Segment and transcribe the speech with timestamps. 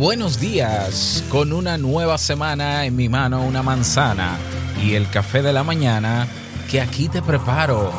[0.00, 1.22] buenos días.
[1.28, 4.38] Con una nueva semana en mi mano, una manzana
[4.82, 6.26] y el café de la mañana
[6.70, 7.92] que aquí te preparo,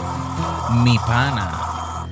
[0.83, 2.07] mi pana.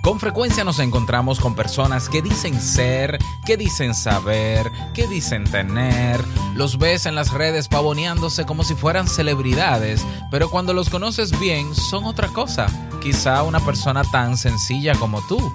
[0.00, 6.20] Con frecuencia nos encontramos con personas que dicen ser, que dicen saber, que dicen tener.
[6.54, 11.74] Los ves en las redes pavoneándose como si fueran celebridades, pero cuando los conoces bien
[11.74, 12.68] son otra cosa.
[13.02, 15.52] Quizá una persona tan sencilla como tú.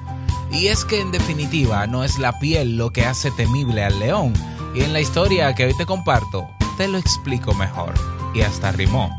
[0.53, 4.33] Y es que en definitiva no es la piel lo que hace temible al león.
[4.75, 7.93] Y en la historia que hoy te comparto, te lo explico mejor.
[8.35, 9.09] Y hasta rimó.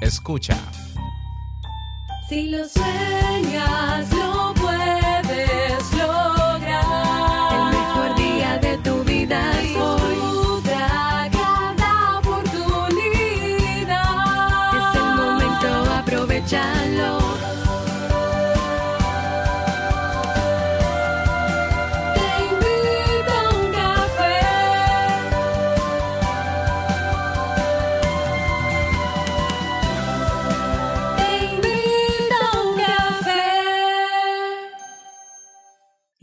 [0.00, 0.58] Escucha.
[2.28, 2.66] Si lo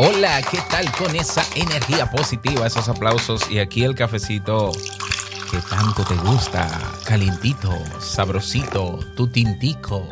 [0.00, 4.70] Hola, ¿qué tal con esa energía positiva, esos aplausos y aquí el cafecito
[5.50, 6.68] que tanto te gusta,
[7.04, 10.08] calientito, sabrosito, tu tintico?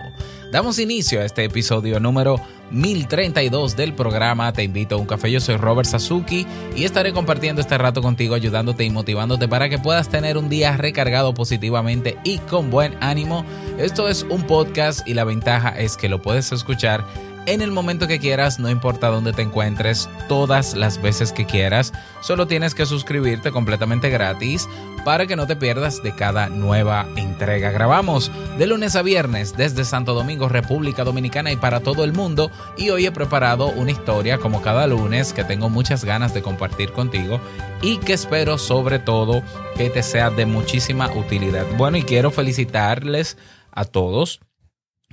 [0.51, 2.41] Damos inicio a este episodio número
[2.73, 5.31] 1032 del programa Te invito a un café.
[5.31, 9.79] Yo soy Robert Sasuki y estaré compartiendo este rato contigo, ayudándote y motivándote para que
[9.79, 13.45] puedas tener un día recargado positivamente y con buen ánimo.
[13.79, 17.05] Esto es un podcast y la ventaja es que lo puedes escuchar
[17.47, 21.93] en el momento que quieras, no importa dónde te encuentres, todas las veces que quieras.
[22.21, 24.69] Solo tienes que suscribirte completamente gratis
[25.05, 27.71] para que no te pierdas de cada nueva entrega.
[27.71, 32.51] Grabamos de lunes a viernes desde Santo Domingo, República Dominicana y para todo el mundo.
[32.77, 36.91] Y hoy he preparado una historia como cada lunes que tengo muchas ganas de compartir
[36.91, 37.41] contigo
[37.81, 39.43] y que espero sobre todo
[39.77, 41.67] que te sea de muchísima utilidad.
[41.77, 43.37] Bueno, y quiero felicitarles
[43.71, 44.41] a todos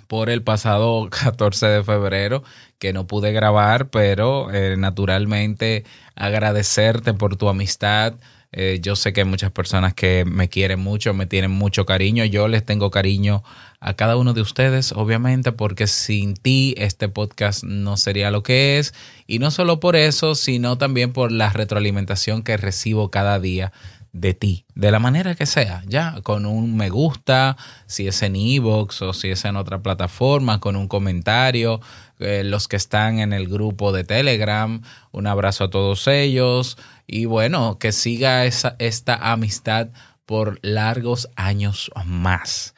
[0.07, 2.43] por el pasado 14 de febrero
[2.79, 8.15] que no pude grabar, pero eh, naturalmente agradecerte por tu amistad.
[8.51, 12.23] Eh, yo sé que hay muchas personas que me quieren mucho, me tienen mucho cariño.
[12.25, 13.41] Yo les tengo cariño
[13.79, 18.77] a cada uno de ustedes, obviamente, porque sin ti este podcast no sería lo que
[18.77, 18.93] es.
[19.25, 23.71] Y no solo por eso, sino también por la retroalimentación que recibo cada día
[24.13, 27.57] de ti, de la manera que sea, ya, con un me gusta,
[27.87, 31.81] si es en Evox o si es en otra plataforma, con un comentario,
[32.19, 34.81] eh, los que están en el grupo de Telegram,
[35.11, 39.89] un abrazo a todos ellos y bueno, que siga esa, esta amistad
[40.27, 42.75] por largos años más.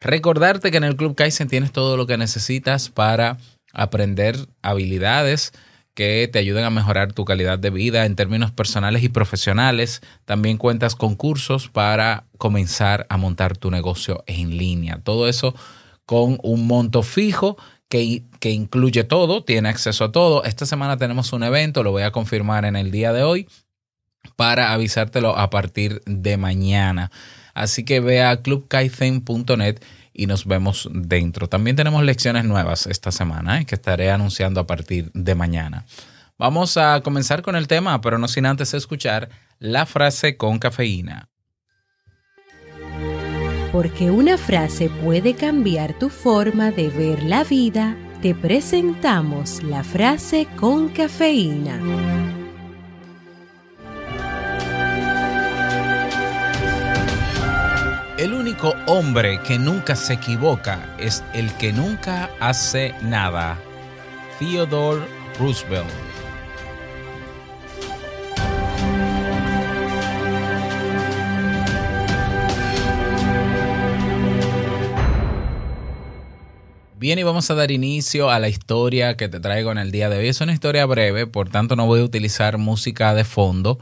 [0.00, 3.36] Recordarte que en el Club Kaizen tienes todo lo que necesitas para
[3.74, 5.52] aprender habilidades,
[5.98, 10.00] que te ayuden a mejorar tu calidad de vida en términos personales y profesionales.
[10.26, 15.00] También cuentas con cursos para comenzar a montar tu negocio en línea.
[15.02, 15.56] Todo eso
[16.06, 17.56] con un monto fijo
[17.88, 20.44] que, que, incluye todo, tiene acceso a todo.
[20.44, 23.48] Esta semana tenemos un evento, lo voy a confirmar en el día de hoy
[24.36, 27.10] para avisártelo a partir de mañana.
[27.54, 29.80] Así que ve a clubkaizen.net
[30.18, 31.48] y nos vemos dentro.
[31.48, 33.64] También tenemos lecciones nuevas esta semana ¿eh?
[33.64, 35.86] que estaré anunciando a partir de mañana.
[36.36, 39.28] Vamos a comenzar con el tema, pero no sin antes escuchar
[39.60, 41.28] la frase con cafeína.
[43.70, 50.48] Porque una frase puede cambiar tu forma de ver la vida, te presentamos la frase
[50.56, 52.37] con cafeína.
[58.18, 63.56] El único hombre que nunca se equivoca es el que nunca hace nada.
[64.40, 65.02] Theodore
[65.38, 65.86] Roosevelt.
[76.96, 80.08] Bien, y vamos a dar inicio a la historia que te traigo en el día
[80.08, 80.26] de hoy.
[80.26, 83.78] Es una historia breve, por tanto no voy a utilizar música de fondo.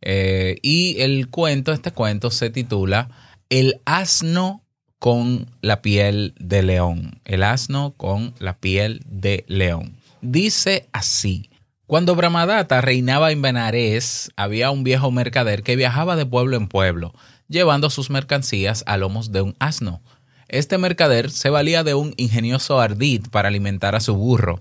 [0.00, 3.10] Eh, y el cuento, este cuento se titula
[3.50, 4.62] El asno
[5.00, 7.20] con la piel de león.
[7.24, 9.96] El asno con la piel de león.
[10.22, 11.50] Dice así.
[11.88, 17.12] Cuando Brahmadatta reinaba en Benares, había un viejo mercader que viajaba de pueblo en pueblo,
[17.48, 20.00] llevando sus mercancías a lomos de un asno.
[20.46, 24.60] Este mercader se valía de un ingenioso ardid para alimentar a su burro.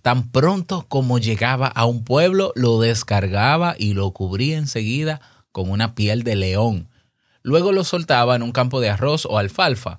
[0.00, 5.20] Tan pronto como llegaba a un pueblo, lo descargaba y lo cubría enseguida
[5.52, 6.89] con una piel de león.
[7.42, 9.98] Luego lo soltaba en un campo de arroz o alfalfa.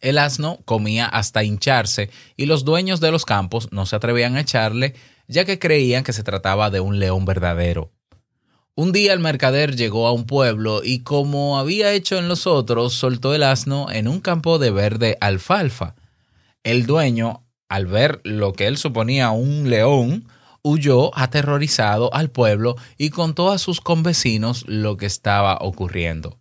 [0.00, 4.40] El asno comía hasta hincharse y los dueños de los campos no se atrevían a
[4.40, 4.94] echarle
[5.28, 7.92] ya que creían que se trataba de un león verdadero.
[8.74, 12.94] Un día el mercader llegó a un pueblo y como había hecho en los otros,
[12.94, 15.94] soltó el asno en un campo de verde alfalfa.
[16.62, 20.26] El dueño, al ver lo que él suponía un león,
[20.62, 26.38] huyó aterrorizado al pueblo y contó a sus convecinos lo que estaba ocurriendo.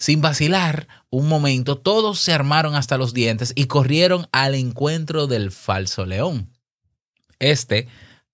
[0.00, 5.52] Sin vacilar un momento, todos se armaron hasta los dientes y corrieron al encuentro del
[5.52, 6.50] falso león.
[7.38, 7.86] Este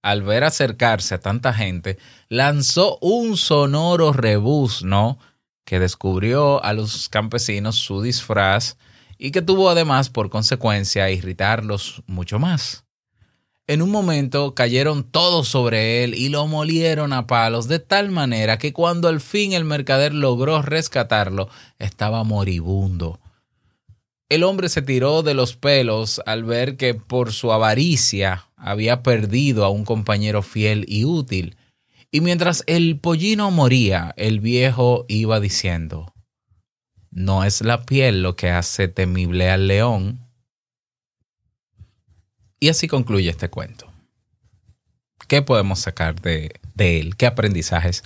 [0.06, 1.98] al ver acercarse a tanta gente,
[2.28, 5.18] lanzó un sonoro rebuzno
[5.64, 8.76] que descubrió a los campesinos su disfraz
[9.18, 12.85] y que tuvo además por consecuencia irritarlos mucho más.
[13.68, 18.58] En un momento cayeron todos sobre él y lo molieron a palos de tal manera
[18.58, 21.48] que cuando al fin el mercader logró rescatarlo,
[21.80, 23.18] estaba moribundo.
[24.28, 29.64] El hombre se tiró de los pelos al ver que por su avaricia había perdido
[29.64, 31.56] a un compañero fiel y útil.
[32.10, 36.12] Y mientras el pollino moría, el viejo iba diciendo,
[37.10, 40.25] no es la piel lo que hace temible al león.
[42.58, 43.92] Y así concluye este cuento.
[45.28, 47.16] ¿Qué podemos sacar de, él?
[47.16, 48.02] ¿Qué aprendizajes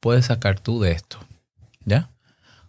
[0.00, 1.18] puedes sacar tú de esto?
[1.84, 2.10] ¿Ya?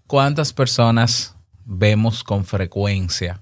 [0.08, 1.36] ¿Cuántas personas
[1.66, 3.42] vemos con frecuencia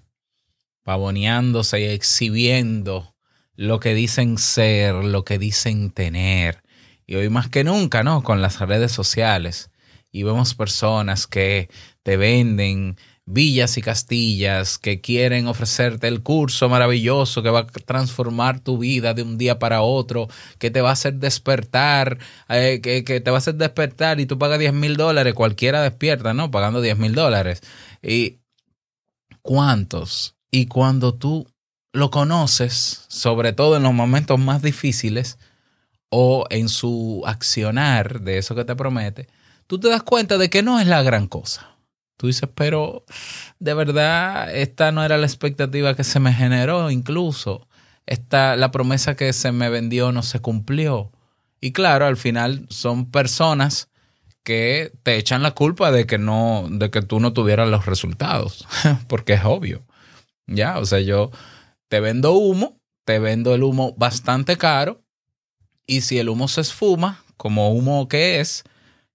[0.84, 3.16] pavoneándose y exhibiendo
[3.56, 6.64] lo que dicen ser, lo que dicen tener.
[7.06, 8.24] Y hoy más que nunca, ¿no?
[8.24, 9.70] Con las redes sociales.
[10.12, 11.70] Y vemos personas que
[12.04, 18.60] te venden villas y castillas, que quieren ofrecerte el curso maravilloso que va a transformar
[18.60, 20.28] tu vida de un día para otro,
[20.60, 22.18] que te va a hacer despertar,
[22.50, 25.82] eh, que, que, te va a hacer despertar y tú pagas 10 mil dólares, cualquiera
[25.82, 26.52] despierta, ¿no?
[26.52, 27.62] Pagando 10 mil dólares.
[28.02, 28.40] ¿Y
[29.42, 30.36] cuántos?
[30.52, 31.48] Y cuando tú
[31.94, 35.38] lo conoces, sobre todo en los momentos más difíciles
[36.10, 39.28] o en su accionar de eso que te promete,
[39.68, 41.73] tú te das cuenta de que no es la gran cosa.
[42.18, 43.04] Tú dices, pero
[43.60, 47.68] de verdad esta no era la expectativa que se me generó, incluso
[48.06, 51.12] esta, la promesa que se me vendió no se cumplió.
[51.60, 53.90] Y claro, al final son personas
[54.44, 58.68] que te echan la culpa de que no, de que tú no tuvieras los resultados,
[59.08, 59.86] porque es obvio.
[60.46, 61.32] Ya, o sea, yo
[61.88, 65.02] te vendo humo, te vendo el humo bastante caro
[65.88, 68.64] y si el humo se esfuma, como humo que es,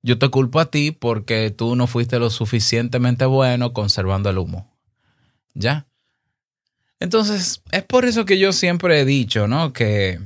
[0.02, 4.70] yo te culpo a ti porque tú no fuiste lo suficientemente bueno conservando el humo.
[5.54, 5.86] ¿Ya?
[7.00, 9.72] Entonces, es por eso que yo siempre he dicho, ¿no?
[9.72, 10.20] Que,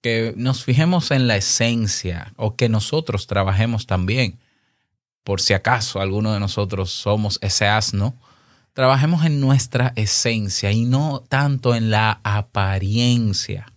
[0.00, 4.38] que nos fijemos en la esencia o que nosotros trabajemos también.
[5.22, 8.14] Por si acaso alguno de nosotros somos ese asno,
[8.72, 13.72] trabajemos en nuestra esencia y no tanto en la apariencia.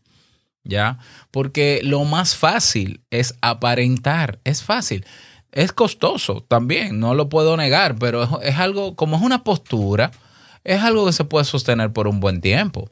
[0.64, 1.00] ¿Ya?
[1.32, 5.06] Porque lo más fácil es aparentar, es fácil.
[5.52, 10.12] Es costoso también, no lo puedo negar, pero es, algo, como es una postura,
[10.64, 12.92] es algo que se puede sostener por un buen tiempo.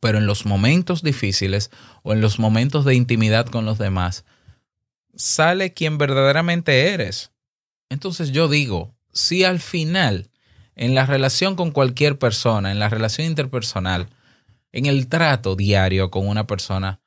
[0.00, 1.70] Pero en los momentos difíciles
[2.02, 4.24] o en los momentos de intimidad con los demás,
[5.14, 7.32] sale quien verdaderamente eres.
[7.90, 10.30] Entonces yo digo, si al final
[10.76, 14.08] en la relación con cualquier persona, en la relación interpersonal,
[14.72, 17.00] en el trato diario con una persona,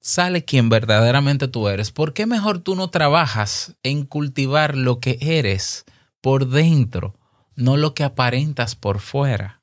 [0.00, 1.90] sale quien verdaderamente tú eres.
[1.90, 5.84] ¿Por qué mejor tú no trabajas en cultivar lo que eres
[6.20, 7.14] por dentro,
[7.54, 9.60] no lo que aparentas por fuera?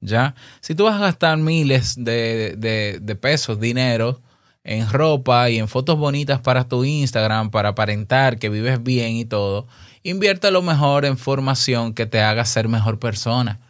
[0.00, 0.34] ¿Ya?
[0.60, 4.20] Si tú vas a gastar miles de, de, de pesos, dinero,
[4.62, 9.24] en ropa y en fotos bonitas para tu Instagram, para aparentar que vives bien y
[9.24, 9.66] todo,
[10.08, 13.60] Invierte lo mejor en formación que te haga ser mejor persona,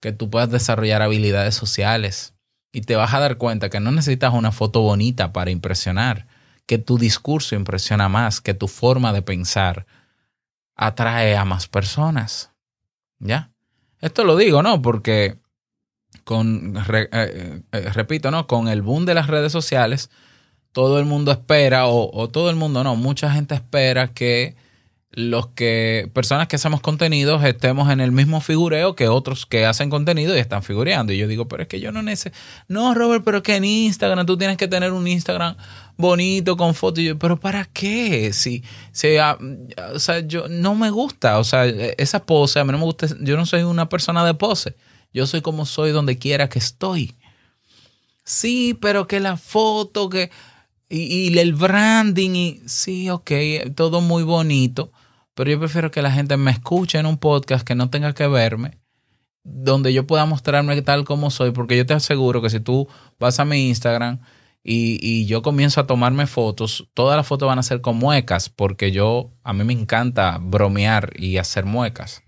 [0.00, 2.33] que tú puedas desarrollar habilidades sociales
[2.74, 6.26] y te vas a dar cuenta que no necesitas una foto bonita para impresionar,
[6.66, 9.86] que tu discurso impresiona más, que tu forma de pensar
[10.74, 12.50] atrae a más personas.
[13.20, 13.52] ¿Ya?
[14.00, 14.82] Esto lo digo, ¿no?
[14.82, 15.38] Porque
[16.24, 18.48] con, eh, eh, repito, ¿no?
[18.48, 20.10] Con el boom de las redes sociales,
[20.72, 24.56] todo el mundo espera, o todo el mundo no, mucha gente espera que
[25.16, 29.90] los que, personas que hacemos contenidos, estemos en el mismo figureo que otros que hacen
[29.90, 31.12] contenido y están figureando.
[31.12, 32.36] Y yo digo, pero es que yo no necesito.
[32.68, 35.56] No, Robert, pero que en Instagram tú tienes que tener un Instagram
[35.96, 37.00] bonito con fotos.
[37.00, 38.32] Y yo, pero ¿para qué?
[38.32, 39.38] Si, si, ah,
[39.92, 41.38] o sea, yo no me gusta.
[41.38, 43.06] O sea, esa pose, a mí no me gusta.
[43.20, 44.74] Yo no soy una persona de pose.
[45.12, 47.14] Yo soy como soy donde quiera que estoy.
[48.24, 50.30] Sí, pero que la foto, que.
[50.88, 53.30] Y, y el branding, y sí, ok,
[53.74, 54.92] todo muy bonito
[55.34, 58.26] pero yo prefiero que la gente me escuche en un podcast que no tenga que
[58.26, 58.78] verme,
[59.42, 62.88] donde yo pueda mostrarme tal como soy, porque yo te aseguro que si tú
[63.18, 64.20] vas a mi Instagram
[64.62, 68.48] y, y yo comienzo a tomarme fotos, todas las fotos van a ser con muecas,
[68.48, 72.22] porque yo, a mí me encanta bromear y hacer muecas.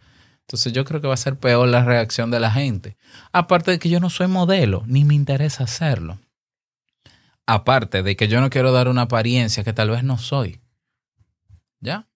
[0.46, 2.96] Entonces yo creo que va a ser peor la reacción de la gente.
[3.32, 6.20] Aparte de que yo no soy modelo, ni me interesa hacerlo.
[7.46, 10.60] Aparte de que yo no quiero dar una apariencia que tal vez no soy.
[11.80, 12.06] ¿Ya?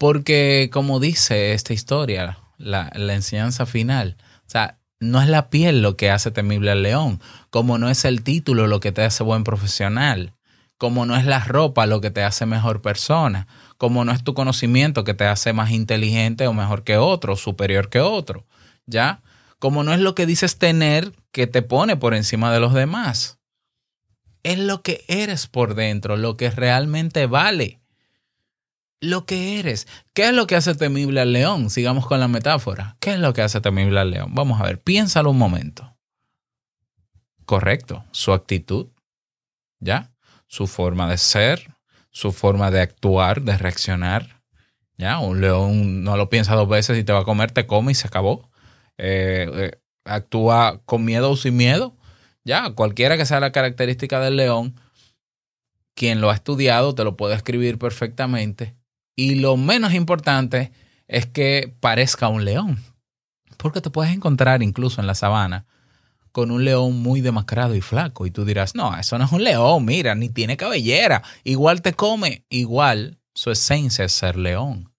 [0.00, 4.16] Porque como dice esta historia, la, enseñanza final,
[4.46, 8.06] o sea, no es la piel lo que hace temible al león, como no es
[8.06, 10.32] el título lo que te hace buen profesional,
[10.78, 14.32] como no es la ropa lo que te hace mejor persona, como no es tu
[14.32, 18.46] conocimiento que te hace más inteligente o mejor que otro, superior que otro,
[18.86, 19.20] ¿ya?
[19.58, 23.38] Como no es lo que dices tener que te pone por encima de los demás.
[24.44, 27.79] Es lo que eres por dentro, lo que realmente vale
[29.00, 29.88] lo que eres.
[30.12, 31.70] ¿Qué es lo que hace temible al león?
[31.70, 32.96] Sigamos con la metáfora.
[33.00, 34.34] ¿Qué es lo que hace temible al león?
[34.34, 35.96] Vamos a ver, piénsalo un momento.
[37.46, 38.88] Correcto, su actitud,
[39.80, 40.12] ¿ya?
[40.46, 41.74] Su forma de ser,
[42.10, 44.42] su forma de actuar, de reaccionar.
[44.96, 45.18] ¿Ya?
[45.18, 47.94] Un león no lo piensa dos veces y te va a comer, te come y
[47.94, 48.50] se acabó.
[48.98, 51.96] Eh, eh, actúa con miedo o sin miedo.
[52.44, 54.78] Ya, cualquiera que sea la característica del león,
[55.94, 58.79] quien lo ha estudiado te lo puede escribir perfectamente
[59.20, 60.72] y lo menos importante
[61.06, 62.82] es que parezca un león.
[63.58, 65.66] Porque te puedes encontrar incluso en la sabana
[66.32, 68.24] con un león muy demacrado y flaco.
[68.24, 71.22] Y tú dirás, no, eso no es un león, mira, ni tiene cabellera.
[71.44, 72.46] Igual te come.
[72.48, 74.90] Igual su esencia es ser león.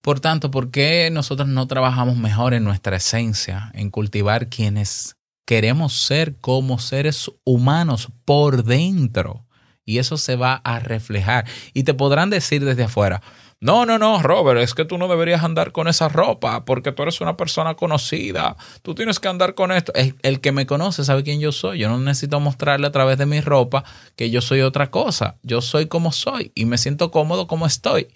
[0.00, 5.94] Por tanto, ¿por qué nosotros no trabajamos mejor en nuestra esencia, en cultivar quienes queremos
[5.94, 9.43] ser como seres humanos por dentro?
[9.84, 11.46] Y eso se va a reflejar.
[11.72, 13.22] Y te podrán decir desde afuera,
[13.64, 17.02] no, no, no, Robert, es que tú no deberías andar con esa ropa porque tú
[17.02, 19.90] eres una persona conocida, tú tienes que andar con esto.
[19.94, 23.24] El, que me conoce sabe quién yo soy, yo no necesito mostrarle a través de
[23.24, 23.82] mi ropa
[24.16, 28.08] que yo soy otra cosa, yo soy como soy y me siento cómodo como estoy.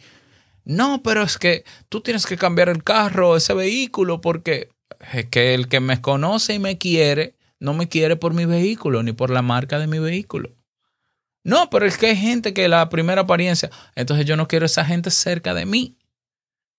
[0.67, 4.69] No, pero es que tú tienes que cambiar el carro, ese vehículo, porque
[5.15, 9.03] es que el que me conoce y me quiere, no me quiere por mi vehículo
[9.03, 10.58] ni por la marca de mi vehículo.
[11.49, 14.85] No, pero es que hay gente que la primera apariencia, entonces yo no quiero esa
[14.85, 15.97] gente cerca de mí,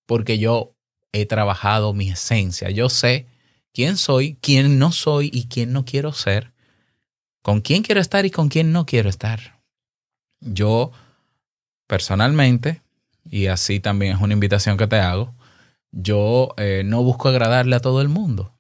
[0.06, 0.76] porque yo
[1.12, 3.26] he trabajado mi esencia, yo sé
[3.74, 6.54] quién soy, quién no soy y quién no quiero ser,
[7.42, 9.60] con quién quiero estar y con quién no quiero estar.
[10.40, 10.92] Yo,
[11.88, 12.84] personalmente,
[13.28, 15.34] y así también es una invitación que te hago,
[15.92, 18.56] yo eh, no busco agradarle a todo el mundo.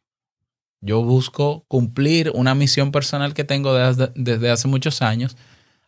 [0.81, 5.37] Yo busco cumplir una misión personal que tengo desde, desde hace muchos años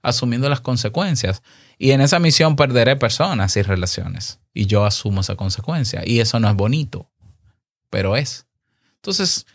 [0.01, 1.41] asumiendo las consecuencias.
[1.77, 4.39] Y en esa misión perderé personas y relaciones.
[4.53, 6.03] Y yo asumo esa consecuencia.
[6.05, 7.09] Y eso no es bonito,
[7.89, 8.45] pero es.
[8.95, 9.45] Entonces,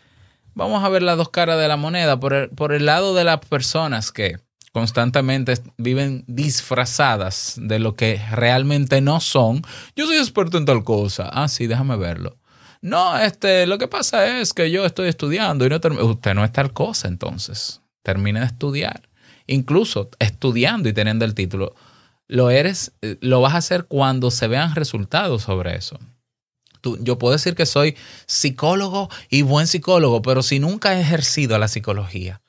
[0.53, 2.19] vamos a ver las dos caras de la moneda.
[2.19, 4.37] Por el, por el lado de las personas que
[4.73, 9.63] constantemente viven disfrazadas de lo que realmente no son.
[9.95, 11.29] Yo soy experto en tal cosa.
[11.31, 12.37] Ah, sí, déjame verlo.
[12.81, 16.51] No, este, lo que pasa es que yo estoy estudiando y no usted no es
[16.51, 17.81] tal cosa, entonces.
[18.03, 19.07] Termine de estudiar
[19.47, 21.75] incluso estudiando y teniendo el título,
[22.27, 25.97] lo eres, eh, lo vas a hacer cuando se vean resultados sobre eso.
[26.81, 27.95] Tú, yo puedo decir que soy
[28.27, 32.41] psicólogo y buen psicólogo, pero si nunca he ejercido la psicología,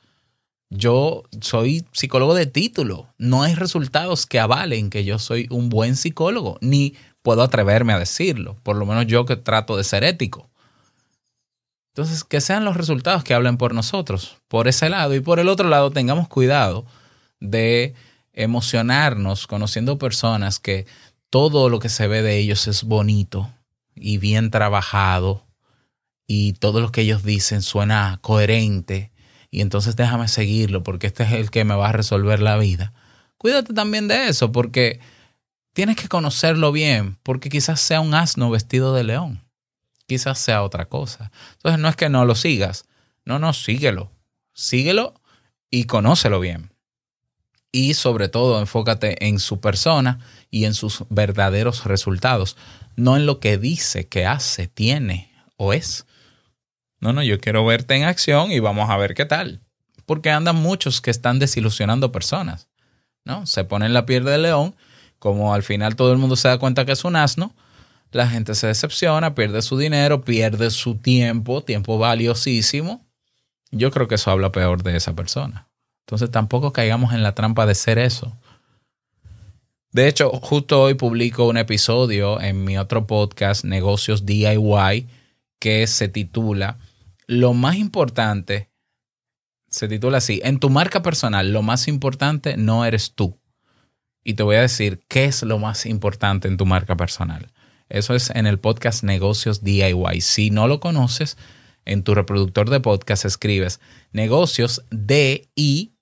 [0.70, 3.08] yo soy psicólogo de título.
[3.16, 7.98] No hay resultados que avalen que yo soy un buen psicólogo, ni puedo atreverme a
[7.98, 10.50] decirlo, por lo menos yo que trato de ser ético.
[11.98, 15.16] Entonces, que sean los resultados que hablen por nosotros, por ese lado.
[15.16, 16.86] Y por el otro lado, tengamos cuidado
[17.40, 17.92] de
[18.32, 20.86] emocionarnos conociendo personas que
[21.28, 23.52] todo lo que se ve de ellos es bonito
[23.96, 25.44] y bien trabajado
[26.28, 29.10] y todo lo que ellos dicen suena coherente
[29.50, 32.92] y entonces déjame seguirlo porque este es el que me va a resolver la vida.
[33.38, 35.00] Cuídate también de eso porque
[35.72, 39.47] tienes que conocerlo bien porque quizás sea un asno vestido de león
[40.08, 41.30] quizás sea otra cosa.
[41.52, 42.86] Entonces no es que no lo sigas,
[43.24, 44.10] no, no, síguelo,
[44.54, 45.14] síguelo
[45.70, 46.72] y conócelo bien.
[47.70, 50.18] y sobre todo enfócate en su persona
[50.50, 52.56] y en sus verdaderos resultados,
[52.96, 56.06] no en lo que dice, que hace, tiene o es.
[57.00, 59.60] No, no, yo quiero verte en acción y vamos a ver qué tal.
[60.06, 62.68] Porque andan muchos que están desilusionando personas,
[63.24, 63.46] ¿no?
[63.46, 64.74] Se ponen la piel de león,
[65.18, 67.54] como al final todo el mundo se da cuenta que es un asno,
[68.10, 73.06] la gente se decepciona, pierde su dinero, pierde su tiempo, tiempo valiosísimo.
[73.70, 75.68] Yo creo que eso habla peor de esa persona.
[76.06, 78.38] Entonces tampoco caigamos en la trampa de ser eso.
[79.92, 85.06] De hecho, justo hoy publico un episodio en mi otro podcast, Negocios DIY,
[85.58, 86.78] que se titula
[87.26, 88.70] Lo más importante,
[89.68, 93.38] se titula así, en tu marca personal, lo más importante no eres tú.
[94.24, 97.50] Y te voy a decir qué es lo más importante en tu marca personal.
[97.88, 100.20] Eso es en el podcast Negocios DIY.
[100.20, 101.36] Si no lo conoces,
[101.88, 103.80] en tu reproductor de podcast escribes
[104.12, 105.92] negocios D-I-Y,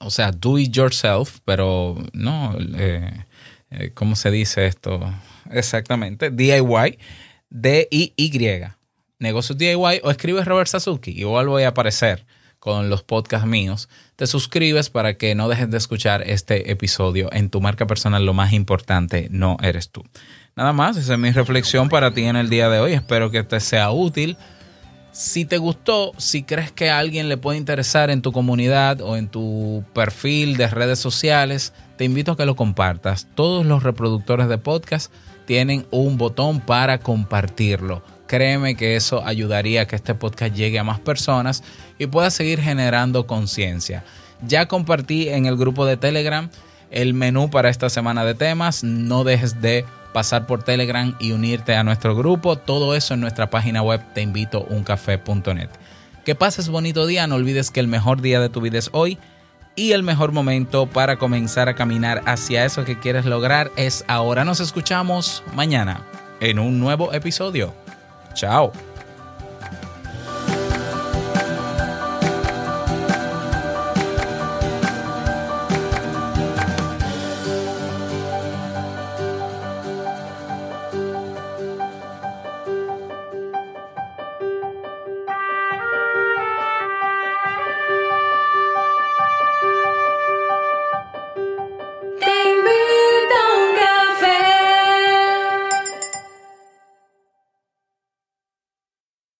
[0.00, 3.24] o sea, do it yourself, pero no, eh,
[3.70, 5.00] eh, ¿cómo se dice esto?
[5.50, 6.98] Exactamente, DIY,
[7.48, 8.62] D-I-Y,
[9.18, 12.26] negocios DIY, o escribes Robert Sasuki, igual voy a aparecer
[12.64, 17.28] con los podcasts míos, te suscribes para que no dejes de escuchar este episodio.
[17.30, 20.02] En tu marca personal lo más importante no eres tú.
[20.56, 22.94] Nada más, esa es mi reflexión para ti en el día de hoy.
[22.94, 24.38] Espero que te sea útil.
[25.12, 29.18] Si te gustó, si crees que a alguien le puede interesar en tu comunidad o
[29.18, 33.28] en tu perfil de redes sociales, te invito a que lo compartas.
[33.34, 35.12] Todos los reproductores de podcast
[35.44, 40.84] tienen un botón para compartirlo Créeme que eso ayudaría a que este podcast llegue a
[40.84, 41.62] más personas
[41.98, 44.04] y pueda seguir generando conciencia.
[44.46, 46.50] Ya compartí en el grupo de Telegram
[46.90, 48.84] el menú para esta semana de temas.
[48.84, 52.56] No dejes de pasar por Telegram y unirte a nuestro grupo.
[52.56, 55.68] Todo eso en nuestra página web teinvitouncafé.net.
[56.24, 57.26] Que pases bonito día.
[57.26, 59.18] No olvides que el mejor día de tu vida es hoy
[59.76, 64.44] y el mejor momento para comenzar a caminar hacia eso que quieres lograr es ahora.
[64.44, 66.00] Nos escuchamos mañana
[66.40, 67.83] en un nuevo episodio.
[68.34, 68.72] Tchau!